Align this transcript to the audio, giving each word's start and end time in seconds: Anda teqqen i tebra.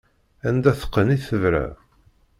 Anda 0.47 0.71
teqqen 0.79 1.13
i 1.15 1.17
tebra. 1.25 1.65